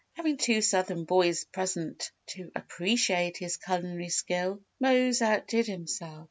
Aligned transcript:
Having 0.13 0.37
two 0.37 0.63
Southern 0.63 1.03
boys 1.05 1.43
present 1.43 2.09
to 2.29 2.51
appreciate 2.55 3.37
his 3.37 3.57
culinary 3.57 4.09
skill, 4.09 4.59
Mose 4.79 5.21
outdid 5.21 5.67
himself. 5.67 6.19